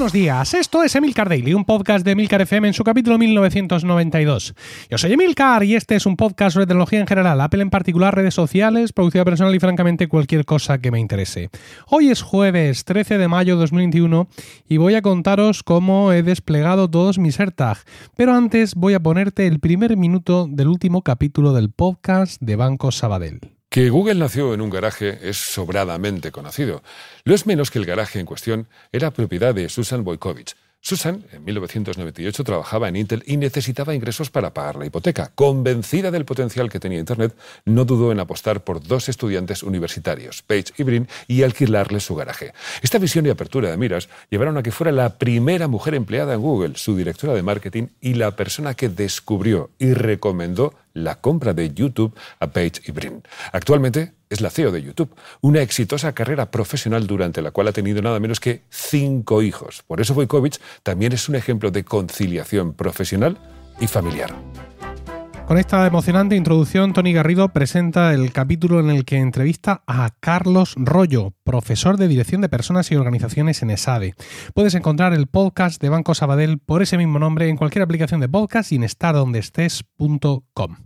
Buenos 0.00 0.14
días, 0.14 0.54
esto 0.54 0.82
es 0.82 0.96
Emilcar 0.96 1.28
Daily, 1.28 1.52
un 1.52 1.66
podcast 1.66 2.06
de 2.06 2.12
Emilcar 2.12 2.40
FM 2.40 2.68
en 2.68 2.72
su 2.72 2.84
capítulo 2.84 3.18
1992. 3.18 4.54
Yo 4.88 4.96
soy 4.96 5.12
Emilcar 5.12 5.62
y 5.62 5.74
este 5.74 5.94
es 5.94 6.06
un 6.06 6.16
podcast 6.16 6.54
sobre 6.54 6.66
tecnología 6.66 7.00
en 7.00 7.06
general, 7.06 7.38
Apple 7.38 7.60
en 7.60 7.68
particular, 7.68 8.14
redes 8.14 8.32
sociales, 8.32 8.94
producción 8.94 9.26
personal 9.26 9.54
y 9.54 9.60
francamente 9.60 10.08
cualquier 10.08 10.46
cosa 10.46 10.78
que 10.78 10.90
me 10.90 11.00
interese. 11.00 11.50
Hoy 11.86 12.08
es 12.08 12.22
jueves 12.22 12.86
13 12.86 13.18
de 13.18 13.28
mayo 13.28 13.56
de 13.56 13.60
2021 13.60 14.26
y 14.70 14.78
voy 14.78 14.94
a 14.94 15.02
contaros 15.02 15.62
cómo 15.62 16.14
he 16.14 16.22
desplegado 16.22 16.88
todos 16.88 17.18
mis 17.18 17.38
AirTag, 17.38 17.76
pero 18.16 18.32
antes 18.32 18.76
voy 18.76 18.94
a 18.94 19.00
ponerte 19.00 19.46
el 19.46 19.60
primer 19.60 19.98
minuto 19.98 20.46
del 20.48 20.68
último 20.68 21.02
capítulo 21.02 21.52
del 21.52 21.72
podcast 21.72 22.40
de 22.40 22.56
Banco 22.56 22.90
Sabadell. 22.90 23.59
Que 23.72 23.88
Google 23.88 24.16
nació 24.16 24.52
en 24.52 24.62
un 24.62 24.68
garaje 24.68 25.20
es 25.22 25.36
sobradamente 25.36 26.32
conocido. 26.32 26.82
Lo 27.22 27.36
es 27.36 27.46
menos 27.46 27.70
que 27.70 27.78
el 27.78 27.86
garaje 27.86 28.18
en 28.18 28.26
cuestión 28.26 28.66
era 28.90 29.12
propiedad 29.12 29.54
de 29.54 29.68
Susan 29.68 30.02
Boykovich, 30.02 30.56
Susan, 30.82 31.26
en 31.30 31.44
1998, 31.44 32.42
trabajaba 32.42 32.88
en 32.88 32.96
Intel 32.96 33.22
y 33.26 33.36
necesitaba 33.36 33.94
ingresos 33.94 34.30
para 34.30 34.54
pagar 34.54 34.76
la 34.76 34.86
hipoteca. 34.86 35.30
Convencida 35.34 36.10
del 36.10 36.24
potencial 36.24 36.70
que 36.70 36.80
tenía 36.80 36.98
Internet, 36.98 37.36
no 37.66 37.84
dudó 37.84 38.12
en 38.12 38.18
apostar 38.18 38.64
por 38.64 38.82
dos 38.82 39.10
estudiantes 39.10 39.62
universitarios, 39.62 40.42
Page 40.42 40.72
y 40.78 40.82
Brin, 40.82 41.08
y 41.28 41.42
alquilarles 41.42 42.04
su 42.04 42.14
garaje. 42.14 42.54
Esta 42.80 42.98
visión 42.98 43.26
y 43.26 43.28
apertura 43.28 43.70
de 43.70 43.76
miras 43.76 44.08
llevaron 44.30 44.56
a 44.56 44.62
que 44.62 44.72
fuera 44.72 44.90
la 44.90 45.18
primera 45.18 45.68
mujer 45.68 45.94
empleada 45.94 46.32
en 46.32 46.40
Google, 46.40 46.76
su 46.76 46.96
directora 46.96 47.34
de 47.34 47.42
marketing 47.42 47.88
y 48.00 48.14
la 48.14 48.34
persona 48.34 48.72
que 48.72 48.88
descubrió 48.88 49.68
y 49.78 49.92
recomendó 49.92 50.74
la 50.92 51.20
compra 51.20 51.54
de 51.54 51.72
YouTube 51.72 52.14
a 52.38 52.48
Page 52.48 52.82
y 52.86 52.92
Brin. 52.92 53.22
Actualmente 53.52 54.14
es 54.28 54.40
la 54.40 54.50
CEO 54.50 54.70
de 54.70 54.82
YouTube, 54.82 55.14
una 55.40 55.60
exitosa 55.60 56.12
carrera 56.14 56.50
profesional 56.50 57.06
durante 57.06 57.42
la 57.42 57.50
cual 57.50 57.68
ha 57.68 57.72
tenido 57.72 58.00
nada 58.00 58.20
menos 58.20 58.40
que 58.40 58.62
cinco 58.70 59.42
hijos. 59.42 59.82
Por 59.86 60.00
eso 60.00 60.14
Vojkovic 60.14 60.60
también 60.82 61.12
es 61.12 61.28
un 61.28 61.34
ejemplo 61.34 61.70
de 61.70 61.84
conciliación 61.84 62.74
profesional 62.74 63.38
y 63.80 63.86
familiar. 63.86 64.34
Con 65.50 65.58
esta 65.58 65.84
emocionante 65.84 66.36
introducción, 66.36 66.92
Tony 66.92 67.12
Garrido 67.12 67.48
presenta 67.48 68.14
el 68.14 68.32
capítulo 68.32 68.78
en 68.78 68.88
el 68.88 69.04
que 69.04 69.16
entrevista 69.16 69.82
a 69.84 70.10
Carlos 70.20 70.76
Rollo, 70.76 71.34
profesor 71.42 71.96
de 71.96 72.06
Dirección 72.06 72.40
de 72.40 72.48
Personas 72.48 72.88
y 72.92 72.94
Organizaciones 72.94 73.60
en 73.64 73.70
ESADE. 73.70 74.14
Puedes 74.54 74.76
encontrar 74.76 75.12
el 75.12 75.26
podcast 75.26 75.82
de 75.82 75.88
Banco 75.88 76.14
Sabadell 76.14 76.60
por 76.60 76.82
ese 76.82 76.96
mismo 76.98 77.18
nombre 77.18 77.48
en 77.48 77.56
cualquier 77.56 77.82
aplicación 77.82 78.20
de 78.20 78.28
podcast 78.28 78.70
y 78.70 78.76
en 78.76 78.84
estardondestes.com. 78.84 80.76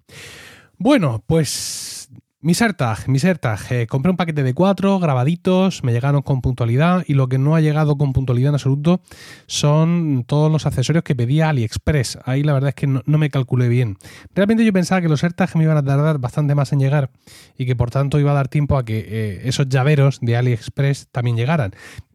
Bueno, 0.79 1.23
pues 1.27 2.09
mis 2.45 2.61
AirTag, 2.61 3.09
mis 3.09 3.25
AirTag. 3.25 3.59
Eh, 3.71 3.87
compré 3.87 4.11
un 4.11 4.19
paquete 4.19 4.43
de 4.43 4.53
cuatro 4.53 4.99
grabaditos, 4.99 5.83
me 5.83 5.93
llegaron 5.93 6.21
con 6.21 6.43
puntualidad 6.43 7.03
y 7.07 7.15
lo 7.15 7.27
que 7.27 7.39
no 7.39 7.57
ha 7.57 7.63
llegado 7.63 7.97
con 7.97 8.13
puntualidad 8.13 8.51
en 8.51 8.57
absoluto 8.57 9.01
son 9.47 10.25
todos 10.27 10.53
los 10.53 10.67
accesorios 10.67 11.05
que 11.05 11.17
pedía 11.17 11.49
AliExpress. 11.49 12.19
Ahí 12.27 12.43
la 12.43 12.53
verdad 12.53 12.69
es 12.69 12.75
que 12.75 12.87
no, 12.87 13.03
me 13.07 13.31
calculé 13.31 13.69
bien. 13.69 13.97
Realmente 14.35 14.63
yo 14.63 14.75
pensaba 14.75 15.01
que 15.01 15.09
los 15.09 15.25
AirTag 15.25 15.57
me 15.57 15.65
iban 15.65 15.79
a 15.79 15.83
tardar 15.83 16.19
bastante 16.19 16.55
más 16.55 16.71
en 16.75 16.81
llegar 16.81 17.11
y 17.57 17.65
que 17.65 17.75
por 17.77 17.91
tanto 17.91 18.21
iba 18.21 18.33
a 18.33 18.35
dar 18.35 18.49
tiempo 18.49 18.77
a 18.77 18.85
que 18.85 18.99
eh, 18.99 19.41
esos 19.45 19.67
llaveros 19.71 20.19
de 20.21 20.37
AliExpress 20.37 21.09
también 21.11 21.39
llegaran 21.39 21.73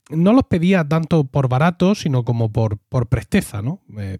no 0.09 0.33
los 0.33 0.43
pedía 0.45 0.87
tanto 0.87 1.23
por 1.23 1.49
barato, 1.49 1.93
sino 1.93 2.25
como 2.25 2.51
por, 2.51 2.77
por 2.77 3.07
presteza, 3.07 3.61
¿no? 3.61 3.79
Eh, 3.99 4.17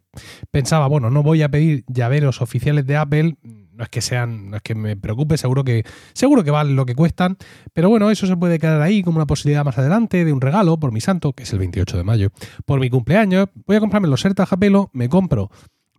pensaba, 0.52 0.88
bueno, 0.88 1.10
no 1.10 1.24
voy 1.24 1.42
a 1.42 1.50
pedir 1.50 1.84
llaveros 1.88 2.42
oficiales 2.44 2.86
de 2.86 2.96
Apple, 2.96 3.38
no 3.80 3.84
es 3.84 3.90
que 3.90 4.02
sean, 4.02 4.52
no 4.52 4.58
es 4.58 4.62
que 4.62 4.76
me 4.76 4.98
preocupe, 4.98 5.38
seguro 5.38 5.64
que, 5.64 5.86
seguro 6.14 6.44
que 6.44 6.52
valen 6.52 6.76
lo 6.76 6.86
que 6.86 6.96
cuestan, 6.96 7.38
pero 7.74 7.90
bueno, 7.90 8.12
eso 8.12 8.28
se 8.28 8.36
puede 8.36 8.60
quedar 8.60 8.82
ahí 8.82 9.02
como 9.02 9.18
una 9.18 9.26
posibilidad 9.26 9.64
más 9.64 9.78
adelante 9.78 10.26
de 10.26 10.34
un 10.34 10.42
regalo 10.42 10.78
por 10.78 10.92
mi 10.92 11.00
santo, 11.00 11.32
que 11.32 11.44
es 11.44 11.54
el 11.54 11.60
28 11.60 11.98
de 11.98 12.04
mayo, 12.04 12.30
por 12.66 12.82
mi 12.82 12.90
cumpleaños. 12.90 13.48
Voy 13.66 13.78
a 13.78 13.80
comprarme 13.80 14.10
los 14.10 14.26
AirTags 14.26 14.52
a 14.52 14.58
pelo, 14.58 14.90
me 14.92 15.08
compro 15.08 15.50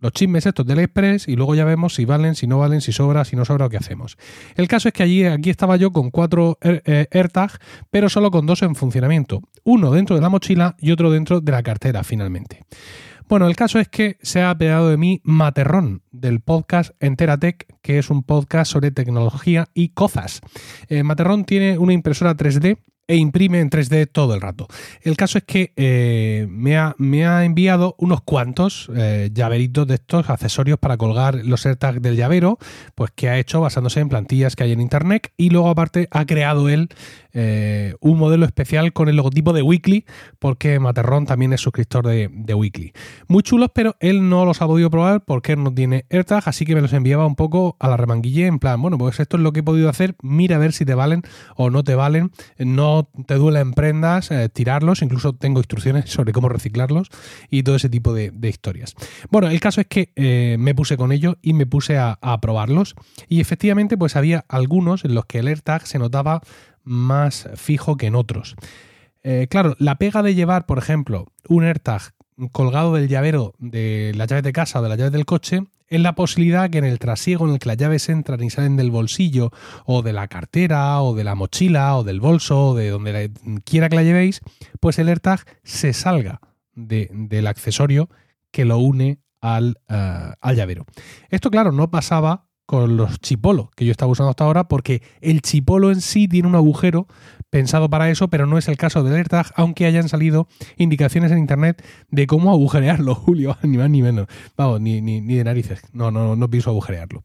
los 0.01 0.11
chismes 0.13 0.45
estos 0.45 0.65
del 0.65 0.79
Express 0.79 1.27
y 1.27 1.35
luego 1.35 1.55
ya 1.55 1.63
vemos 1.63 1.93
si 1.95 2.05
valen, 2.05 2.35
si 2.35 2.47
no 2.47 2.57
valen, 2.57 2.81
si 2.81 2.91
sobra, 2.91 3.23
si 3.23 3.35
no 3.35 3.45
sobra 3.45 3.67
o 3.67 3.69
qué 3.69 3.77
hacemos. 3.77 4.17
El 4.55 4.67
caso 4.67 4.89
es 4.89 4.93
que 4.93 5.03
allí, 5.03 5.25
aquí 5.25 5.49
estaba 5.49 5.77
yo 5.77 5.91
con 5.91 6.09
cuatro 6.09 6.57
eh, 6.61 7.07
AirTags, 7.11 7.59
pero 7.91 8.09
solo 8.09 8.31
con 8.31 8.47
dos 8.47 8.63
en 8.63 8.75
funcionamiento. 8.75 9.41
Uno 9.63 9.91
dentro 9.91 10.15
de 10.15 10.21
la 10.21 10.29
mochila 10.29 10.75
y 10.79 10.91
otro 10.91 11.11
dentro 11.11 11.39
de 11.39 11.51
la 11.51 11.61
cartera, 11.61 12.03
finalmente. 12.03 12.65
Bueno, 13.27 13.47
el 13.47 13.55
caso 13.55 13.79
es 13.79 13.87
que 13.87 14.17
se 14.21 14.41
ha 14.41 14.57
pegado 14.57 14.89
de 14.89 14.97
mí 14.97 15.21
Materrón, 15.23 16.03
del 16.11 16.41
podcast 16.41 16.91
Enteratech, 16.99 17.67
que 17.81 17.97
es 17.97 18.09
un 18.09 18.23
podcast 18.23 18.71
sobre 18.71 18.91
tecnología 18.91 19.69
y 19.73 19.89
cosas. 19.89 20.41
Eh, 20.87 21.03
Materrón 21.03 21.45
tiene 21.45 21.77
una 21.77 21.93
impresora 21.93 22.35
3D 22.35 22.77
e 23.07 23.15
imprime 23.15 23.59
en 23.59 23.69
3D 23.69 24.09
todo 24.11 24.33
el 24.33 24.41
rato. 24.41 24.67
El 25.01 25.17
caso 25.17 25.37
es 25.37 25.43
que 25.43 25.73
eh, 25.75 26.47
me, 26.49 26.77
ha, 26.77 26.95
me, 26.97 27.25
ha, 27.25 27.43
enviado 27.43 27.95
unos 27.97 28.21
cuantos 28.21 28.89
eh, 28.95 29.29
llaveritos 29.33 29.87
de 29.87 29.95
estos 29.95 30.29
accesorios 30.29 30.79
para 30.79 30.97
colgar 30.97 31.35
los 31.35 31.65
AirTags 31.65 32.01
del 32.01 32.15
llavero, 32.15 32.57
pues 32.95 33.11
que 33.13 33.29
ha 33.29 33.37
hecho 33.37 33.59
basándose 33.59 33.99
en 33.99 34.09
plantillas 34.09 34.55
que 34.55 34.63
hay 34.63 34.71
en 34.71 34.81
internet 34.81 35.31
y 35.35 35.49
luego 35.49 35.69
aparte 35.69 36.07
ha 36.11 36.25
creado 36.25 36.69
él 36.69 36.89
eh, 37.33 37.95
un 38.01 38.17
modelo 38.17 38.45
especial 38.45 38.91
con 38.93 39.07
el 39.07 39.15
logotipo 39.15 39.53
de 39.53 39.61
Weekly, 39.61 40.05
porque 40.39 40.79
Materrón 40.79 41.25
también 41.25 41.53
es 41.53 41.61
suscriptor 41.61 42.05
de, 42.05 42.53
Weekly. 42.53 42.91
Muy 43.27 43.43
chulos, 43.43 43.69
pero 43.73 43.95
él 44.01 44.27
no 44.27 44.43
los 44.43 44.61
ha 44.61 44.67
podido 44.67 44.89
probar 44.89 45.23
porque 45.23 45.55
no 45.55 45.73
tiene 45.73 46.05
AirTag, 46.09 46.43
así 46.45 46.65
que 46.65 46.75
me 46.75 46.81
los 46.81 46.91
enviaba 46.91 47.25
un 47.25 47.35
poco 47.35 47.77
a 47.79 47.87
la 47.87 47.95
remanguille 47.95 48.47
en 48.47 48.59
plan, 48.59 48.81
bueno, 48.81 48.97
pues 48.97 49.19
esto 49.19 49.37
es 49.37 49.43
lo 49.43 49.53
que 49.53 49.61
he 49.61 49.63
podido 49.63 49.87
hacer, 49.87 50.15
mira 50.21 50.57
a 50.57 50.59
ver 50.59 50.73
si 50.73 50.83
te 50.83 50.93
valen 50.93 51.21
o 51.55 51.69
no 51.69 51.83
te 51.83 51.95
valen, 51.95 52.31
no 52.57 52.90
te 53.25 53.35
duele 53.35 53.59
en 53.59 53.73
prendas 53.73 54.31
eh, 54.31 54.49
tirarlos, 54.49 55.01
incluso 55.01 55.33
tengo 55.33 55.59
instrucciones 55.59 56.09
sobre 56.09 56.33
cómo 56.33 56.49
reciclarlos 56.49 57.09
y 57.49 57.63
todo 57.63 57.75
ese 57.75 57.89
tipo 57.89 58.13
de, 58.13 58.31
historias. 58.41 58.95
Bueno, 59.29 59.47
el 59.47 59.59
caso 59.59 59.81
es 59.81 59.87
que 59.87 60.11
eh, 60.15 60.57
me 60.59 60.75
puse 60.75 60.97
con 60.97 61.11
ello 61.11 61.37
y 61.41 61.53
me 61.53 61.65
puse 61.65 61.97
a, 61.97 62.17
a 62.21 62.41
probarlos 62.41 62.95
y 63.27 63.39
efectivamente 63.39 63.97
pues 63.97 64.15
había 64.15 64.45
algunos 64.47 65.05
en 65.05 65.15
los 65.15 65.25
que 65.25 65.39
el 65.39 65.47
AirTag 65.47 65.87
se 65.87 65.99
notaba 65.99 66.41
más 66.83 67.49
fijo 67.55 67.97
que 67.97 68.07
en 68.07 68.15
otros. 68.15 68.55
Eh, 69.23 69.47
claro, 69.49 69.75
la 69.77 69.95
pega 69.95 70.23
de 70.23 70.33
llevar, 70.33 70.65
por 70.65 70.77
ejemplo, 70.77 71.27
un 71.47 71.63
AirTag 71.63 72.13
colgado 72.49 72.93
del 72.93 73.07
llavero 73.07 73.53
de 73.59 74.13
la 74.15 74.25
llave 74.25 74.41
de 74.41 74.53
casa 74.53 74.79
o 74.79 74.83
de 74.83 74.89
la 74.89 74.95
llave 74.95 75.11
del 75.11 75.25
coche 75.25 75.63
es 75.87 75.99
la 75.99 76.15
posibilidad 76.15 76.69
que 76.69 76.77
en 76.77 76.85
el 76.85 76.99
trasiego 76.99 77.45
en 77.45 77.53
el 77.53 77.59
que 77.59 77.67
las 77.67 77.77
llaves 77.77 78.07
entran 78.07 78.41
y 78.41 78.49
salen 78.49 78.77
del 78.77 78.91
bolsillo 78.91 79.51
o 79.85 80.01
de 80.01 80.13
la 80.13 80.27
cartera 80.29 81.01
o 81.01 81.13
de 81.13 81.25
la 81.25 81.35
mochila 81.35 81.97
o 81.97 82.03
del 82.03 82.21
bolso 82.21 82.69
o 82.69 82.75
de 82.75 82.89
donde 82.89 83.31
quiera 83.65 83.89
que 83.89 83.97
la 83.97 84.03
llevéis, 84.03 84.39
pues 84.79 84.99
el 84.99 85.09
AirTag 85.09 85.45
se 85.63 85.91
salga 85.91 86.39
del 86.73 87.47
accesorio 87.47 88.09
que 88.51 88.63
lo 88.63 88.77
une 88.77 89.19
al, 89.41 89.79
eh, 89.89 90.31
al 90.39 90.55
llavero. 90.55 90.85
Esto, 91.29 91.51
claro, 91.51 91.73
no 91.73 91.91
pasaba 91.91 92.45
con 92.71 92.95
los 92.95 93.19
chipolos 93.19 93.67
que 93.75 93.83
yo 93.83 93.91
estaba 93.91 94.09
usando 94.09 94.29
hasta 94.29 94.45
ahora, 94.45 94.69
porque 94.69 95.01
el 95.19 95.41
chipolo 95.41 95.91
en 95.91 95.99
sí 95.99 96.29
tiene 96.29 96.47
un 96.47 96.55
agujero 96.55 97.05
pensado 97.49 97.89
para 97.89 98.09
eso, 98.09 98.29
pero 98.29 98.45
no 98.45 98.57
es 98.57 98.69
el 98.69 98.77
caso 98.77 99.03
del 99.03 99.13
AirTag, 99.13 99.51
aunque 99.57 99.85
hayan 99.85 100.07
salido 100.07 100.47
indicaciones 100.77 101.33
en 101.33 101.39
internet 101.39 101.83
de 102.11 102.27
cómo 102.27 102.49
agujerearlo, 102.49 103.13
Julio, 103.25 103.57
ni 103.63 103.77
más 103.77 103.89
ni 103.89 104.01
menos. 104.01 104.27
Vamos, 104.55 104.79
ni, 104.79 105.01
ni, 105.01 105.19
de 105.19 105.43
narices. 105.43 105.81
No, 105.91 106.11
no, 106.11 106.37
no 106.37 106.49
pienso 106.49 106.69
agujerearlo. 106.69 107.21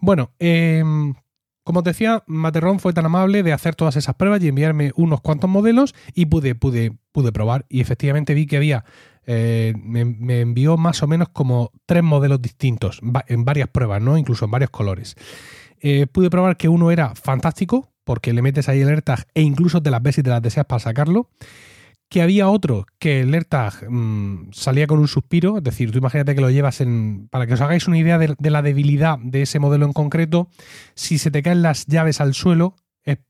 Bueno, 0.00 0.32
em, 0.40 1.14
como 1.62 1.84
te 1.84 1.90
decía, 1.90 2.24
Materrón 2.26 2.80
fue 2.80 2.92
tan 2.92 3.06
amable 3.06 3.44
de 3.44 3.52
hacer 3.52 3.76
todas 3.76 3.94
esas 3.94 4.16
pruebas 4.16 4.42
y 4.42 4.48
enviarme 4.48 4.90
unos 4.96 5.20
cuantos 5.20 5.48
modelos 5.48 5.94
y 6.12 6.26
pude, 6.26 6.56
pude, 6.56 6.90
pude 7.12 7.30
probar. 7.30 7.66
Y 7.68 7.80
efectivamente 7.80 8.34
vi 8.34 8.46
que 8.46 8.56
había 8.56 8.84
eh, 9.30 9.74
me, 9.76 10.40
envió 10.40 10.78
más 10.78 11.02
o 11.02 11.06
menos 11.06 11.28
como 11.28 11.70
tres 11.84 12.02
modelos 12.02 12.40
distintos 12.40 13.00
en 13.26 13.44
varias 13.44 13.68
pruebas, 13.68 14.00
¿no? 14.00 14.16
Incluso 14.16 14.46
en 14.46 14.50
varios 14.50 14.70
colores. 14.70 15.16
Eh, 15.80 16.06
pude 16.06 16.30
probar 16.30 16.56
que 16.56 16.70
uno 16.70 16.90
era 16.90 17.14
fantástico, 17.14 17.92
porque 18.04 18.32
le 18.32 18.40
metes 18.40 18.70
ahí 18.70 18.80
el 18.80 18.88
AirTag 18.88 19.26
e 19.34 19.42
incluso 19.42 19.82
te 19.82 19.90
las 19.90 20.02
ves 20.02 20.16
y 20.16 20.22
te 20.22 20.30
las 20.30 20.40
deseas 20.40 20.64
para 20.64 20.80
sacarlo. 20.80 21.28
Que 22.08 22.22
había 22.22 22.48
otro 22.48 22.86
que 22.98 23.20
el 23.20 23.34
AirTag 23.34 23.90
mm, 23.90 24.52
salía 24.52 24.86
con 24.86 24.98
un 24.98 25.08
suspiro, 25.08 25.58
es 25.58 25.62
decir, 25.62 25.92
tú 25.92 25.98
imagínate 25.98 26.34
que 26.34 26.40
lo 26.40 26.48
llevas 26.48 26.80
en. 26.80 27.28
Para 27.30 27.46
que 27.46 27.52
os 27.52 27.60
hagáis 27.60 27.86
una 27.86 27.98
idea 27.98 28.16
de, 28.16 28.34
de 28.38 28.50
la 28.50 28.62
debilidad 28.62 29.18
de 29.18 29.42
ese 29.42 29.58
modelo 29.58 29.84
en 29.84 29.92
concreto, 29.92 30.48
si 30.94 31.18
se 31.18 31.30
te 31.30 31.42
caen 31.42 31.60
las 31.60 31.84
llaves 31.84 32.22
al 32.22 32.32
suelo, 32.32 32.76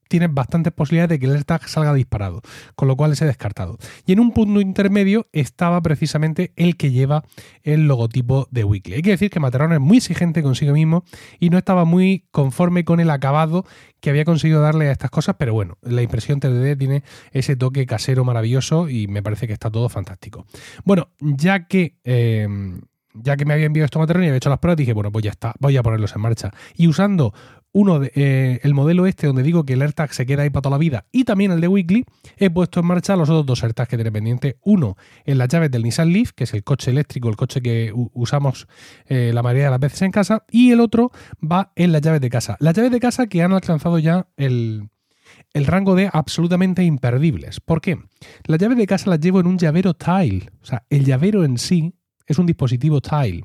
tienes 0.08 0.32
bastantes 0.32 0.72
posibilidades 0.72 1.10
de 1.10 1.18
que 1.18 1.26
el 1.26 1.32
AirTag 1.32 1.68
salga 1.68 1.94
disparado, 1.94 2.40
con 2.74 2.88
lo 2.88 2.96
cual 2.96 3.12
es 3.12 3.20
descartado. 3.20 3.78
Y 4.06 4.12
en 4.12 4.20
un 4.20 4.32
punto 4.32 4.60
intermedio 4.60 5.26
estaba 5.32 5.80
precisamente 5.82 6.52
el 6.56 6.76
que 6.76 6.90
lleva 6.90 7.24
el 7.62 7.86
logotipo 7.86 8.48
de 8.50 8.64
Weekly. 8.64 8.94
Hay 8.94 9.02
que 9.02 9.10
decir 9.10 9.30
que 9.30 9.40
Materón 9.40 9.72
es 9.72 9.80
muy 9.80 9.98
exigente 9.98 10.42
consigo 10.42 10.72
mismo 10.72 11.04
y 11.38 11.50
no 11.50 11.58
estaba 11.58 11.84
muy 11.84 12.26
conforme 12.30 12.84
con 12.84 13.00
el 13.00 13.10
acabado 13.10 13.64
que 14.00 14.10
había 14.10 14.24
conseguido 14.24 14.60
darle 14.60 14.88
a 14.88 14.92
estas 14.92 15.10
cosas, 15.10 15.36
pero 15.38 15.52
bueno, 15.52 15.76
la 15.82 16.02
impresión 16.02 16.40
3D 16.40 16.78
tiene 16.78 17.02
ese 17.32 17.56
toque 17.56 17.86
casero 17.86 18.24
maravilloso 18.24 18.88
y 18.88 19.08
me 19.08 19.22
parece 19.22 19.46
que 19.46 19.52
está 19.52 19.70
todo 19.70 19.88
fantástico. 19.88 20.46
Bueno, 20.84 21.10
ya 21.20 21.66
que... 21.66 21.98
Eh, 22.04 22.48
ya 23.22 23.36
que 23.36 23.44
me 23.44 23.54
había 23.54 23.66
enviado 23.66 23.84
esto 23.84 23.98
material 23.98 24.24
y 24.24 24.26
había 24.28 24.36
hecho 24.36 24.50
las 24.50 24.58
pruebas, 24.58 24.76
dije, 24.76 24.92
bueno, 24.92 25.10
pues 25.12 25.24
ya 25.24 25.30
está, 25.30 25.54
voy 25.58 25.76
a 25.76 25.82
ponerlos 25.82 26.14
en 26.14 26.22
marcha. 26.22 26.50
Y 26.76 26.88
usando 26.88 27.32
uno 27.72 28.00
de, 28.00 28.12
eh, 28.14 28.60
el 28.62 28.74
modelo 28.74 29.06
este 29.06 29.26
donde 29.26 29.42
digo 29.42 29.64
que 29.64 29.74
el 29.74 29.82
AirTag 29.82 30.12
se 30.12 30.26
queda 30.26 30.42
ahí 30.42 30.50
para 30.50 30.62
toda 30.62 30.76
la 30.76 30.78
vida 30.78 31.06
y 31.12 31.24
también 31.24 31.52
el 31.52 31.60
de 31.60 31.68
Weekly, 31.68 32.04
he 32.36 32.50
puesto 32.50 32.80
en 32.80 32.86
marcha 32.86 33.14
los 33.16 33.28
otros 33.28 33.46
dos 33.46 33.62
AirTags 33.62 33.88
que 33.88 33.96
tiene 33.96 34.12
pendiente. 34.12 34.58
Uno 34.62 34.96
en 35.24 35.38
las 35.38 35.48
llaves 35.48 35.70
del 35.70 35.82
Nissan 35.82 36.12
Leaf, 36.12 36.32
que 36.32 36.44
es 36.44 36.54
el 36.54 36.64
coche 36.64 36.90
eléctrico, 36.90 37.28
el 37.28 37.36
coche 37.36 37.60
que 37.60 37.92
usamos 37.94 38.66
eh, 39.06 39.32
la 39.34 39.42
mayoría 39.42 39.64
de 39.66 39.70
las 39.70 39.80
veces 39.80 40.02
en 40.02 40.10
casa, 40.10 40.44
y 40.50 40.70
el 40.70 40.80
otro 40.80 41.10
va 41.40 41.72
en 41.76 41.92
las 41.92 42.00
llaves 42.00 42.20
de 42.20 42.30
casa. 42.30 42.56
Las 42.60 42.74
llaves 42.74 42.90
de 42.90 43.00
casa 43.00 43.26
que 43.26 43.42
han 43.42 43.52
alcanzado 43.52 43.98
ya 43.98 44.26
el, 44.36 44.88
el 45.52 45.66
rango 45.66 45.94
de 45.94 46.10
absolutamente 46.12 46.82
imperdibles. 46.84 47.60
¿Por 47.60 47.80
qué? 47.80 47.98
Las 48.44 48.58
llaves 48.58 48.78
de 48.78 48.86
casa 48.86 49.10
las 49.10 49.20
llevo 49.20 49.40
en 49.40 49.46
un 49.46 49.58
llavero 49.58 49.94
Tile. 49.94 50.50
O 50.62 50.66
sea, 50.66 50.84
el 50.90 51.04
llavero 51.04 51.44
en 51.44 51.58
sí 51.58 51.94
es 52.28 52.38
un 52.38 52.46
dispositivo 52.46 53.00
Tile. 53.00 53.44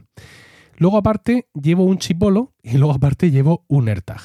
Luego 0.77 0.97
aparte 0.97 1.47
llevo 1.53 1.85
un 1.85 1.97
chipolo 1.97 2.53
y 2.61 2.77
luego 2.77 2.93
aparte 2.93 3.31
llevo 3.31 3.63
un 3.67 3.89
AirTag. 3.89 4.21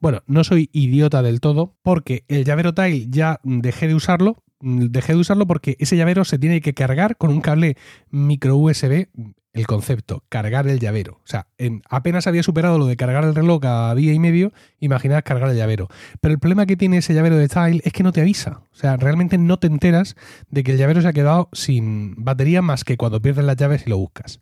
Bueno, 0.00 0.22
no 0.26 0.44
soy 0.44 0.68
idiota 0.72 1.22
del 1.22 1.40
todo 1.40 1.74
porque 1.82 2.24
el 2.28 2.44
llavero 2.44 2.74
Tile 2.74 3.06
ya 3.08 3.40
dejé 3.42 3.88
de 3.88 3.94
usarlo. 3.94 4.36
Dejé 4.60 5.14
de 5.14 5.18
usarlo 5.18 5.46
porque 5.46 5.76
ese 5.80 5.96
llavero 5.96 6.24
se 6.24 6.38
tiene 6.38 6.60
que 6.60 6.74
cargar 6.74 7.16
con 7.16 7.30
un 7.30 7.40
cable 7.40 7.76
micro 8.10 8.56
USB 8.56 9.08
el 9.52 9.66
concepto, 9.66 10.24
cargar 10.28 10.66
el 10.66 10.78
llavero. 10.78 11.20
O 11.24 11.26
sea, 11.26 11.46
en, 11.58 11.82
apenas 11.88 12.26
había 12.26 12.42
superado 12.42 12.78
lo 12.78 12.86
de 12.86 12.96
cargar 12.96 13.24
el 13.24 13.34
reloj 13.34 13.64
a 13.64 13.94
día 13.94 14.12
y 14.12 14.18
medio, 14.18 14.52
imaginad 14.80 15.22
cargar 15.24 15.50
el 15.50 15.56
llavero. 15.56 15.88
Pero 16.20 16.32
el 16.32 16.38
problema 16.38 16.66
que 16.66 16.76
tiene 16.76 16.98
ese 16.98 17.14
llavero 17.14 17.36
de 17.36 17.48
Tile 17.48 17.82
es 17.84 17.92
que 17.92 18.02
no 18.02 18.12
te 18.12 18.20
avisa. 18.20 18.62
O 18.72 18.76
sea, 18.76 18.96
realmente 18.96 19.36
no 19.38 19.58
te 19.58 19.66
enteras 19.66 20.16
de 20.48 20.62
que 20.62 20.72
el 20.72 20.78
llavero 20.78 21.02
se 21.02 21.08
ha 21.08 21.12
quedado 21.12 21.48
sin 21.52 22.14
batería 22.16 22.62
más 22.62 22.84
que 22.84 22.96
cuando 22.96 23.20
pierdes 23.20 23.44
las 23.44 23.56
llaves 23.56 23.82
y 23.86 23.90
lo 23.90 23.98
buscas. 23.98 24.40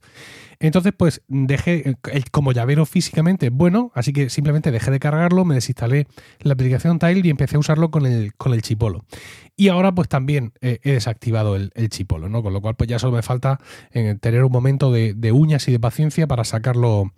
Entonces, 0.60 0.92
pues 0.94 1.22
dejé, 1.26 1.96
como 2.30 2.52
llavero 2.52 2.84
físicamente 2.84 3.48
bueno, 3.48 3.90
así 3.94 4.12
que 4.12 4.28
simplemente 4.28 4.70
dejé 4.70 4.90
de 4.90 5.00
cargarlo, 5.00 5.46
me 5.46 5.54
desinstalé 5.54 6.06
la 6.40 6.52
aplicación 6.52 6.98
Tile 6.98 7.22
y 7.24 7.30
empecé 7.30 7.56
a 7.56 7.60
usarlo 7.60 7.90
con 7.90 8.04
el, 8.04 8.34
con 8.34 8.52
el 8.52 8.60
chipolo. 8.60 9.06
Y 9.56 9.68
ahora 9.68 9.94
pues 9.94 10.08
también 10.08 10.52
he 10.60 10.78
desactivado 10.92 11.56
el, 11.56 11.70
chipolo, 11.88 12.28
¿no? 12.28 12.42
Con 12.42 12.52
lo 12.52 12.60
cual 12.60 12.76
pues 12.76 12.88
ya 12.88 12.98
solo 12.98 13.16
me 13.16 13.22
falta 13.22 13.58
eh, 13.92 14.16
tener 14.20 14.44
un 14.44 14.52
momento 14.52 14.92
de, 14.92 15.32
uñas 15.32 15.66
y 15.68 15.72
de 15.72 15.80
paciencia 15.80 16.26
para 16.26 16.44
sacarlo, 16.44 17.12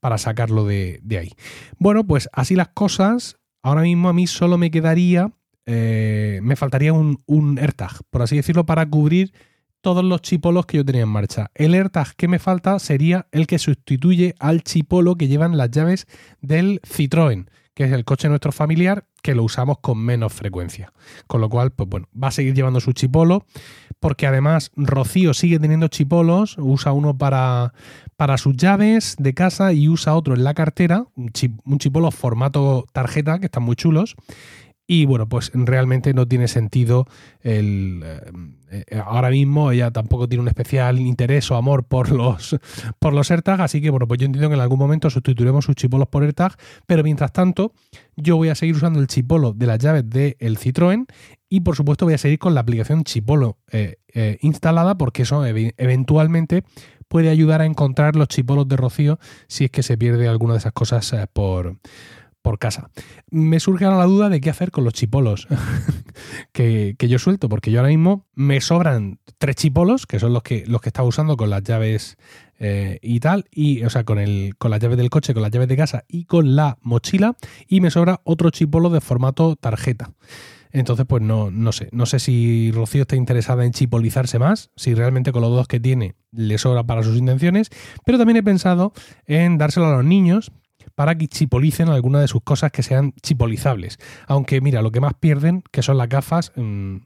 para 0.00 0.18
sacarlo 0.18 0.64
de, 0.64 1.00
ahí. 1.18 1.30
Bueno, 1.78 2.04
pues 2.04 2.28
así 2.32 2.56
las 2.56 2.68
cosas, 2.68 3.38
ahora 3.62 3.82
mismo 3.82 4.08
a 4.08 4.12
mí 4.12 4.26
solo 4.26 4.58
me 4.58 4.70
quedaría, 4.72 5.32
eh, 5.66 6.40
me 6.42 6.56
faltaría 6.56 6.92
un, 6.92 7.22
un 7.26 7.60
por 8.10 8.22
así 8.22 8.36
decirlo, 8.36 8.66
para 8.66 8.86
cubrir 8.86 9.32
todos 9.80 10.04
los 10.04 10.22
chipolos 10.22 10.66
que 10.66 10.78
yo 10.78 10.84
tenía 10.84 11.02
en 11.02 11.08
marcha. 11.08 11.50
El 11.54 11.74
AirTag 11.74 12.14
que 12.16 12.28
me 12.28 12.38
falta 12.38 12.78
sería 12.78 13.26
el 13.32 13.46
que 13.46 13.58
sustituye 13.58 14.34
al 14.38 14.62
chipolo 14.62 15.16
que 15.16 15.28
llevan 15.28 15.56
las 15.56 15.70
llaves 15.70 16.06
del 16.40 16.80
Citroën, 16.82 17.48
que 17.74 17.84
es 17.84 17.92
el 17.92 18.04
coche 18.04 18.28
nuestro 18.28 18.50
familiar, 18.50 19.04
que 19.22 19.34
lo 19.34 19.44
usamos 19.44 19.78
con 19.80 19.98
menos 19.98 20.32
frecuencia. 20.32 20.92
Con 21.26 21.40
lo 21.40 21.48
cual, 21.48 21.70
pues 21.70 21.88
bueno, 21.88 22.08
va 22.20 22.28
a 22.28 22.32
seguir 22.32 22.54
llevando 22.54 22.80
su 22.80 22.92
chipolo, 22.92 23.46
porque 24.00 24.26
además 24.26 24.70
Rocío 24.76 25.34
sigue 25.34 25.58
teniendo 25.58 25.88
chipolos, 25.88 26.56
usa 26.58 26.92
uno 26.92 27.16
para, 27.16 27.72
para 28.16 28.38
sus 28.38 28.56
llaves 28.56 29.16
de 29.18 29.34
casa 29.34 29.72
y 29.72 29.88
usa 29.88 30.14
otro 30.14 30.34
en 30.34 30.44
la 30.44 30.54
cartera, 30.54 31.04
un, 31.14 31.30
un 31.64 31.78
chipolo 31.78 32.10
formato 32.10 32.86
tarjeta, 32.92 33.38
que 33.38 33.46
están 33.46 33.62
muy 33.62 33.76
chulos. 33.76 34.16
Y 34.90 35.04
bueno, 35.04 35.28
pues 35.28 35.52
realmente 35.52 36.14
no 36.14 36.26
tiene 36.26 36.48
sentido 36.48 37.06
el... 37.42 38.02
Eh, 38.02 38.84
eh, 38.90 39.02
ahora 39.04 39.28
mismo 39.28 39.70
ella 39.70 39.90
tampoco 39.90 40.28
tiene 40.28 40.42
un 40.42 40.48
especial 40.48 40.98
interés 40.98 41.50
o 41.50 41.56
amor 41.56 41.84
por 41.84 42.10
los, 42.10 42.56
por 42.98 43.12
los 43.12 43.30
así 43.30 43.82
que 43.82 43.90
bueno, 43.90 44.08
pues 44.08 44.18
yo 44.18 44.26
entiendo 44.26 44.48
que 44.48 44.54
en 44.54 44.60
algún 44.60 44.78
momento 44.78 45.10
sustituiremos 45.10 45.66
sus 45.66 45.74
chipolos 45.74 46.08
por 46.08 46.22
AirTag, 46.22 46.54
pero 46.86 47.02
mientras 47.02 47.32
tanto 47.32 47.72
yo 48.16 48.36
voy 48.36 48.48
a 48.48 48.54
seguir 48.54 48.76
usando 48.76 48.98
el 48.98 49.08
chipolo 49.08 49.52
de 49.52 49.66
las 49.66 49.78
llaves 49.78 50.08
del 50.08 50.58
Citroën 50.58 51.06
y 51.50 51.60
por 51.60 51.76
supuesto 51.76 52.06
voy 52.06 52.14
a 52.14 52.18
seguir 52.18 52.38
con 52.38 52.54
la 52.54 52.60
aplicación 52.60 53.04
Chipolo 53.04 53.58
eh, 53.70 53.98
instalada 54.40 54.96
porque 54.96 55.22
eso 55.22 55.44
eventualmente 55.46 56.64
puede 57.08 57.28
ayudar 57.28 57.60
a 57.60 57.66
encontrar 57.66 58.16
los 58.16 58.28
chipolos 58.28 58.68
de 58.68 58.76
Rocío 58.76 59.18
si 59.48 59.64
es 59.64 59.70
que 59.70 59.82
se 59.82 59.98
pierde 59.98 60.28
alguna 60.28 60.54
de 60.54 60.60
esas 60.60 60.72
cosas 60.72 61.14
por 61.32 61.76
por 62.48 62.58
casa. 62.58 62.88
Me 63.30 63.60
surge 63.60 63.84
ahora 63.84 63.98
la 63.98 64.04
duda 64.06 64.30
de 64.30 64.40
qué 64.40 64.48
hacer 64.48 64.70
con 64.70 64.82
los 64.82 64.94
chipolos 64.94 65.46
que, 66.52 66.96
yo 66.98 67.18
suelto, 67.18 67.50
porque 67.50 67.70
yo 67.70 67.80
ahora 67.80 67.90
mismo 67.90 68.24
me 68.34 68.62
sobran 68.62 69.18
tres 69.36 69.56
chipolos, 69.56 70.06
que 70.06 70.18
son 70.18 70.32
los 70.32 70.42
que, 70.42 70.64
los 70.66 70.80
que 70.80 70.88
estaba 70.88 71.06
usando 71.06 71.36
con 71.36 71.50
las 71.50 71.62
llaves 71.62 72.16
eh, 72.58 73.00
y 73.02 73.20
tal, 73.20 73.44
y, 73.50 73.84
o 73.84 73.90
sea, 73.90 74.04
con, 74.04 74.18
el, 74.18 74.54
con 74.56 74.70
las 74.70 74.80
llaves 74.80 74.96
del 74.96 75.10
coche, 75.10 75.34
con 75.34 75.42
las 75.42 75.50
llaves 75.50 75.68
de 75.68 75.76
casa 75.76 76.04
y 76.08 76.24
con 76.24 76.56
la 76.56 76.78
mochila, 76.80 77.36
y 77.66 77.82
me 77.82 77.90
sobra 77.90 78.22
otro 78.24 78.48
chipolo 78.48 78.88
de 78.88 79.02
formato 79.02 79.54
tarjeta. 79.54 80.14
Entonces, 80.72 81.04
pues 81.06 81.22
no, 81.22 81.50
no 81.50 81.72
sé. 81.72 81.90
No 81.92 82.06
sé 82.06 82.18
si 82.18 82.72
Rocío 82.72 83.02
está 83.02 83.16
interesada 83.16 83.66
en 83.66 83.72
chipolizarse 83.72 84.38
más, 84.38 84.70
si 84.74 84.94
realmente 84.94 85.32
con 85.32 85.42
los 85.42 85.50
dos 85.50 85.68
que 85.68 85.80
tiene 85.80 86.14
le 86.32 86.56
sobra 86.56 86.82
para 86.84 87.02
sus 87.02 87.18
intenciones, 87.18 87.68
pero 88.06 88.16
también 88.16 88.38
he 88.38 88.42
pensado 88.42 88.94
en 89.26 89.58
dárselo 89.58 89.86
a 89.86 89.96
los 89.96 90.04
niños, 90.04 90.50
para 90.98 91.14
que 91.14 91.28
chipolicen 91.28 91.90
alguna 91.90 92.20
de 92.20 92.26
sus 92.26 92.42
cosas 92.42 92.72
que 92.72 92.82
sean 92.82 93.12
chipolizables. 93.22 93.98
Aunque 94.26 94.60
mira, 94.60 94.82
lo 94.82 94.90
que 94.90 95.00
más 95.00 95.14
pierden, 95.14 95.62
que 95.70 95.80
son 95.80 95.96
las 95.96 96.08
gafas, 96.08 96.50
mm, 96.56 96.96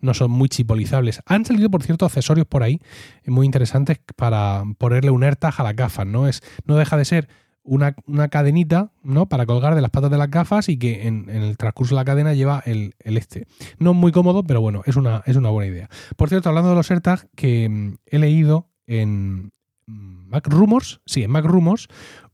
no 0.00 0.14
son 0.14 0.30
muy 0.30 0.48
chipolizables. 0.48 1.20
Han 1.26 1.44
salido, 1.44 1.68
por 1.68 1.82
cierto, 1.82 2.06
accesorios 2.06 2.46
por 2.46 2.62
ahí 2.62 2.78
muy 3.26 3.46
interesantes 3.46 3.98
para 4.14 4.62
ponerle 4.78 5.10
un 5.10 5.24
AirTag 5.24 5.52
a 5.58 5.64
las 5.64 5.74
gafas, 5.74 6.06
¿no? 6.06 6.28
Es, 6.28 6.42
no 6.64 6.76
deja 6.76 6.96
de 6.96 7.04
ser 7.04 7.28
una, 7.64 7.92
cadenita, 8.28 8.92
¿no? 9.02 9.26
Para 9.28 9.46
colgar 9.46 9.74
de 9.74 9.80
las 9.80 9.90
patas 9.90 10.12
de 10.12 10.18
las 10.18 10.30
gafas 10.30 10.68
y 10.68 10.78
que 10.78 11.08
en, 11.08 11.28
el 11.28 11.56
transcurso 11.56 11.96
de 11.96 12.02
la 12.02 12.04
cadena 12.04 12.34
lleva 12.34 12.62
el, 12.66 12.94
este. 13.00 13.48
No 13.80 13.94
muy 13.94 14.12
cómodo, 14.12 14.44
pero 14.44 14.60
bueno, 14.60 14.82
es 14.86 14.94
una, 14.94 15.24
es 15.26 15.34
una 15.34 15.50
buena 15.50 15.72
idea. 15.72 15.88
Por 16.16 16.28
cierto, 16.28 16.50
hablando 16.50 16.70
de 16.70 16.76
los 16.76 16.88
AirTags, 16.88 17.26
que 17.34 17.68
mm, 17.68 17.94
he 18.06 18.20
leído 18.20 18.68
en 18.86 19.50
Mac 20.30 20.46
Rumors, 20.46 21.00
sí, 21.04 21.24
en 21.24 21.32
Mac 21.32 21.44
Rumors, 21.44 21.88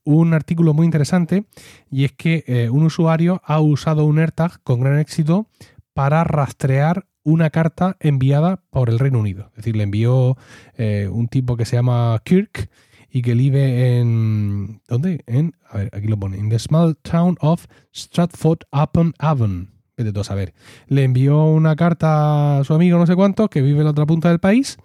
un 0.06 0.32
artículo 0.32 0.73
muy 0.73 0.87
interesante 0.87 1.44
y 1.91 2.05
es 2.05 2.12
que 2.12 2.44
eh, 2.47 2.70
un 2.70 2.85
usuario 2.85 3.43
ha 3.44 3.61
usado 3.61 4.06
un 4.06 4.19
AirTag 4.19 4.62
con 4.62 4.81
gran 4.81 4.99
éxito 4.99 5.49
para 5.93 6.25
rastrear 6.25 7.06
una 7.25 7.50
carta 7.50 7.97
enviada 8.00 8.62
por 8.70 8.88
el 8.88 9.00
Reino 9.00 9.19
Unido. 9.19 9.49
Es 9.50 9.56
decir, 9.56 9.76
le 9.76 9.82
envió 9.82 10.38
eh, 10.79 11.08
un 11.11 11.29
tipo 11.29 11.56
que 11.56 11.64
se 11.64 11.76
llama 11.76 12.19
Kirk 12.25 12.70
y 13.11 13.23
que 13.23 13.35
vive 13.35 13.99
en... 13.99 14.81
¿Dónde? 14.87 15.25
En, 15.26 15.55
a 15.69 15.79
ver, 15.79 15.91
aquí 15.93 16.06
lo 16.06 16.17
pone. 16.17 16.38
En 16.38 16.49
the 16.49 16.59
small 16.59 16.97
town 16.99 17.37
of 17.41 17.67
Stratford 17.93 18.61
upon 18.73 19.12
Avon 19.19 19.75
de 20.05 20.12
todo 20.12 20.25
saber. 20.25 20.55
Le 20.88 21.05
envió 21.05 21.45
una 21.45 21.75
carta 21.75 22.59
a 22.59 22.65
su 22.65 22.75
amigo 22.75 22.99
no 22.99 23.07
sé 23.07 23.17
cuánto, 23.17 23.49
que 23.49 23.62
vive 23.62 23.79
en 23.79 23.85
la 23.85 23.91
otra 23.91 24.07
punta 24.07 24.29
del 24.29 24.38
país, 24.38 24.76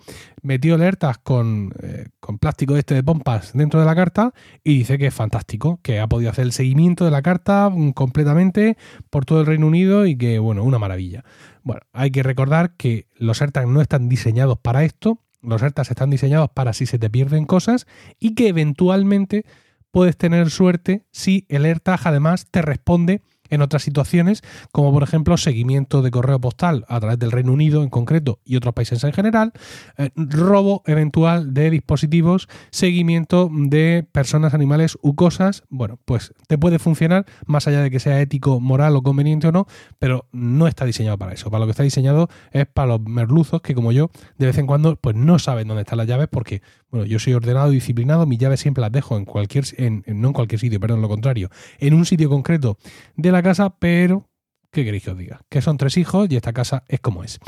metió 0.42 0.76
alertas 0.76 1.18
con, 1.18 1.74
eh, 1.82 2.08
con 2.20 2.38
plástico 2.38 2.78
este 2.78 2.96
de 2.96 3.04
pompas 3.04 3.52
dentro 3.54 3.80
de 3.80 3.86
la 3.86 3.96
carta 3.96 4.34
y 4.64 4.80
dice 4.80 4.98
que 4.98 5.08
es 5.08 5.14
fantástico, 5.14 5.80
que 5.84 6.00
ha 6.00 6.08
podido 6.08 6.32
hacer 6.32 6.46
el 6.46 6.54
seguimiento 6.54 7.06
de 7.06 7.12
la 7.12 7.22
carta 7.22 7.70
mm, 7.70 7.92
completamente 7.92 8.78
por 9.10 9.26
todo 9.26 9.42
el 9.42 9.46
Reino 9.46 9.68
Unido 9.68 10.06
y 10.06 10.18
que, 10.18 10.40
bueno, 10.40 10.64
una 10.64 10.80
maravilla. 10.80 11.24
Bueno, 11.64 11.82
hay 11.94 12.12
que 12.12 12.24
recordar 12.24 12.76
que 12.76 13.08
los 13.16 13.42
AirTags 13.42 13.68
no 13.68 13.82
están 13.82 14.10
diseñados 14.10 14.58
para 14.60 14.84
esto, 14.84 15.20
los 15.42 15.62
AirTags 15.62 15.92
están 15.92 16.10
diseñados 16.10 16.50
para 16.54 16.74
si 16.74 16.86
se 16.86 17.00
te 17.00 17.10
pierden 17.10 17.46
cosas 17.46 17.86
y 18.20 18.34
que 18.36 18.48
eventualmente 18.48 19.46
puedes 19.92 20.16
tener 20.16 20.50
suerte 20.50 21.06
si 21.12 21.46
el 21.50 21.66
AirTag 21.66 22.00
además 22.06 22.48
te 22.50 22.62
responde 22.62 23.22
en 23.52 23.62
otras 23.62 23.84
situaciones, 23.84 24.42
como 24.72 24.92
por 24.92 25.04
ejemplo 25.04 25.38
seguimiento 25.38 26.02
de 26.02 26.10
correo 26.10 26.40
postal 26.42 26.86
a 26.88 27.00
través 27.00 27.20
del 27.20 27.32
Reino 27.32 27.54
Unido 27.54 27.84
en 27.84 27.90
concreto 27.90 28.40
y 28.44 28.56
otros 28.56 28.74
países 28.74 29.04
en 29.04 29.14
general, 29.14 29.54
eh, 29.98 30.10
robo 30.16 30.82
eventual 30.88 31.54
de 31.54 31.70
dispositivos, 31.70 32.50
seguimiento 32.72 33.50
de 33.52 34.08
personas, 34.12 34.54
animales 34.54 34.98
u 35.02 35.14
cosas. 35.14 35.64
Bueno, 35.70 36.00
pues 36.06 36.34
te 36.48 36.58
puede 36.58 36.80
funcionar 36.80 37.26
más 37.46 37.68
allá 37.68 37.82
de 37.82 37.92
que 37.92 38.00
sea 38.00 38.20
ético, 38.22 38.60
moral 38.60 38.96
o 38.96 39.04
conveniente 39.04 39.48
o 39.48 39.52
no, 39.52 39.68
pero 40.00 40.26
no 40.32 40.68
está 40.68 40.86
diseñado 40.86 41.18
para 41.18 41.34
eso. 41.34 41.52
Para 41.52 41.60
lo 41.60 41.66
que 41.68 41.72
está 41.72 41.84
diseñado 41.84 42.30
es 42.52 42.66
para 42.66 42.88
los 42.88 43.02
merluzos 43.02 43.62
que 43.62 43.76
como 43.76 43.92
yo 43.92 44.10
de 44.38 44.48
vez 44.48 44.58
en 44.58 44.66
cuando 44.66 44.96
pues 44.96 45.16
no 45.16 45.38
saben 45.38 45.68
dónde 45.68 45.82
están 45.82 45.98
las 45.98 46.08
llaves 46.08 46.28
porque 46.32 46.62
bueno, 46.92 47.06
yo 47.06 47.20
soy 47.20 47.34
ordenado 47.34 47.72
y 47.72 47.76
disciplinado, 47.76 48.26
mis 48.26 48.38
llaves 48.38 48.60
siempre 48.60 48.82
las 48.82 48.92
dejo 48.92 49.18
en 49.18 49.24
cualquier, 49.24 49.64
en, 49.78 50.04
no 50.08 50.28
en 50.28 50.34
cualquier 50.34 50.60
sitio, 50.60 50.80
perdón, 50.80 51.02
lo 51.02 51.08
contrario, 51.08 51.50
en 51.80 51.94
un 51.94 52.06
sitio 52.06 52.30
concreto 52.30 52.78
de 53.16 53.32
la 53.32 53.41
casa, 53.44 53.78
pero 53.80 54.32
¿qué 54.72 54.86
queréis 54.86 55.04
que 55.04 55.12
os 55.12 55.18
diga? 55.18 55.42
Que 55.50 55.62
son 55.62 55.78
tres 55.78 55.98
hijos 55.98 56.28
y 56.30 56.36
esta 56.36 56.54
casa 56.54 56.84
es 56.88 57.00
como 57.02 57.24
es. 57.24 57.40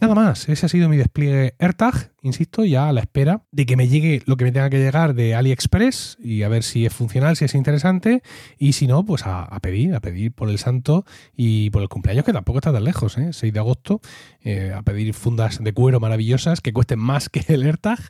Nada 0.00 0.14
más, 0.14 0.48
ese 0.48 0.66
ha 0.66 0.68
sido 0.68 0.88
mi 0.88 0.96
despliegue 0.96 1.54
AirTag, 1.58 2.12
insisto, 2.22 2.64
ya 2.64 2.88
a 2.88 2.92
la 2.92 3.00
espera 3.00 3.44
de 3.52 3.64
que 3.64 3.76
me 3.76 3.88
llegue 3.88 4.22
lo 4.26 4.36
que 4.36 4.44
me 4.44 4.52
tenga 4.52 4.68
que 4.70 4.78
llegar 4.78 5.14
de 5.14 5.34
AliExpress 5.34 6.18
y 6.20 6.42
a 6.42 6.48
ver 6.48 6.64
si 6.64 6.84
es 6.84 6.92
funcional, 6.92 7.36
si 7.36 7.44
es 7.44 7.54
interesante, 7.54 8.22
y 8.58 8.72
si 8.72 8.86
no, 8.86 9.04
pues 9.04 9.22
a, 9.24 9.48
pedir, 9.60 9.94
a 9.94 10.00
pedir 10.00 10.32
por 10.32 10.50
el 10.50 10.58
santo 10.58 11.04
y 11.36 11.70
por 11.70 11.82
el 11.82 11.88
cumpleaños, 11.88 12.24
que 12.24 12.32
tampoco 12.32 12.58
está 12.58 12.72
tan 12.72 12.84
lejos, 12.84 13.16
¿eh? 13.18 13.32
6 13.32 13.52
de 13.52 13.58
agosto, 13.60 14.00
eh, 14.40 14.72
a 14.74 14.82
pedir 14.82 15.14
fundas 15.14 15.62
de 15.62 15.72
cuero 15.72 16.00
maravillosas 16.00 16.60
que 16.60 16.72
cuesten 16.72 16.98
más 16.98 17.28
que 17.28 17.44
el 17.48 17.62
AirTag 17.62 18.00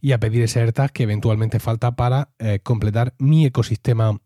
y 0.00 0.12
a 0.12 0.18
pedir 0.18 0.42
ese 0.42 0.60
AirTag 0.60 0.92
que 0.92 1.02
eventualmente 1.02 1.60
falta 1.60 1.94
para 1.94 2.30
eh, 2.38 2.60
completar 2.62 3.14
mi 3.18 3.44
ecosistema 3.44 4.18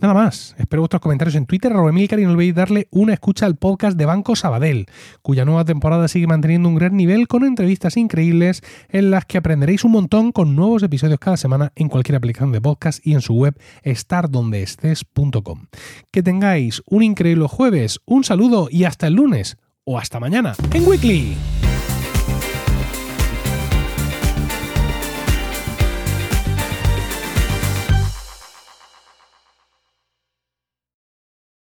Nada 0.00 0.14
más, 0.14 0.54
espero 0.58 0.82
vuestros 0.82 1.00
comentarios 1.00 1.34
en 1.36 1.46
Twitter, 1.46 1.72
Emilcar, 1.72 2.20
y 2.20 2.24
no 2.24 2.32
olvidéis 2.32 2.54
darle 2.54 2.88
una 2.90 3.14
escucha 3.14 3.46
al 3.46 3.56
podcast 3.56 3.96
de 3.96 4.04
Banco 4.04 4.36
Sabadell, 4.36 4.86
cuya 5.22 5.44
nueva 5.44 5.64
temporada 5.64 6.08
sigue 6.08 6.26
manteniendo 6.26 6.68
un 6.68 6.74
gran 6.74 6.96
nivel 6.96 7.28
con 7.28 7.44
entrevistas 7.44 7.96
increíbles 7.96 8.62
en 8.88 9.10
las 9.10 9.24
que 9.24 9.38
aprenderéis 9.38 9.84
un 9.84 9.92
montón 9.92 10.32
con 10.32 10.54
nuevos 10.54 10.82
episodios 10.82 11.18
cada 11.18 11.36
semana 11.36 11.72
en 11.76 11.88
cualquier 11.88 12.16
aplicación 12.16 12.52
de 12.52 12.60
podcast 12.60 13.04
y 13.06 13.14
en 13.14 13.20
su 13.20 13.34
web 13.34 13.58
estardondeestés.com. 13.82 15.66
Que 16.10 16.22
tengáis 16.22 16.82
un 16.86 17.02
increíble 17.02 17.46
jueves, 17.48 18.00
un 18.04 18.24
saludo 18.24 18.68
y 18.70 18.84
hasta 18.84 19.06
el 19.06 19.14
lunes 19.14 19.56
o 19.84 19.98
hasta 19.98 20.20
mañana 20.20 20.54
en 20.72 20.86
Weekly. 20.86 21.36